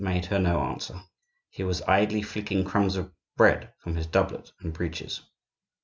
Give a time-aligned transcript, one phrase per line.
[0.03, 0.99] made her no answer;
[1.47, 5.21] he was idly flicking crumbs of bread from his doublet and breeches.